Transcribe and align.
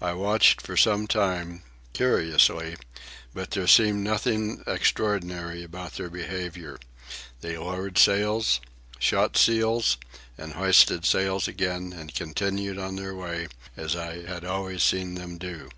I 0.00 0.14
watched 0.14 0.62
for 0.62 0.74
some 0.74 1.06
time, 1.06 1.64
curiously, 1.92 2.76
but 3.34 3.50
there 3.50 3.66
seemed 3.66 4.02
nothing 4.02 4.64
extraordinary 4.66 5.62
about 5.62 5.96
their 5.96 6.08
behaviour. 6.08 6.78
They 7.42 7.58
lowered 7.58 7.98
sails, 7.98 8.62
shot 8.98 9.36
seals, 9.36 9.98
and 10.38 10.54
hoisted 10.54 11.04
sails 11.04 11.46
again, 11.46 11.92
and 11.94 12.14
continued 12.14 12.78
on 12.78 12.96
their 12.96 13.14
way 13.14 13.48
as 13.76 13.94
I 13.94 14.22
had 14.24 14.46
always 14.46 14.82
seen 14.82 15.16
them 15.16 15.36
do. 15.36 15.68